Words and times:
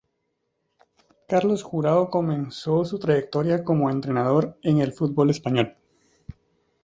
Carlos 1.27 1.61
Jurado 1.61 2.09
comenzó 2.09 2.83
su 2.85 2.97
trayectoria 2.97 3.63
como 3.63 3.91
entrenador 3.91 4.57
en 4.63 4.79
el 4.79 4.93
fútbol 4.93 5.29
español. 5.29 5.77